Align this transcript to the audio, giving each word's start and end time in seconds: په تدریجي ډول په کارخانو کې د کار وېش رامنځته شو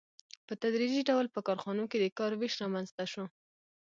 په 0.47 0.53
تدریجي 0.61 1.01
ډول 1.09 1.25
په 1.35 1.39
کارخانو 1.47 1.83
کې 1.91 1.97
د 1.99 2.05
کار 2.19 2.31
وېش 2.39 2.53
رامنځته 2.63 3.03
شو 3.11 3.23